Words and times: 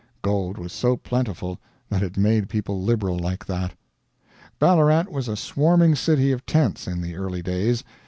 Gold 0.23 0.57
was 0.57 0.73
so 0.73 0.97
plentiful 0.97 1.59
that 1.89 2.01
it 2.01 2.17
made 2.17 2.49
people 2.49 2.81
liberal 2.81 3.19
like 3.19 3.45
that. 3.45 3.75
Ballarat 4.57 5.03
was 5.11 5.27
a 5.27 5.37
swarming 5.37 5.93
city 5.93 6.31
of 6.31 6.43
tents 6.47 6.87
in 6.87 7.01
the 7.01 7.13
early 7.15 7.43
days. 7.43 7.83